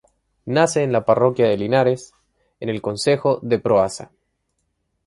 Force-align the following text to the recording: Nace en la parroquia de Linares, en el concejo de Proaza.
Nace 0.47 0.81
en 0.81 0.91
la 0.91 1.05
parroquia 1.05 1.47
de 1.47 1.57
Linares, 1.57 2.11
en 2.59 2.69
el 2.69 2.81
concejo 2.81 3.37
de 3.43 3.59
Proaza. 3.59 4.09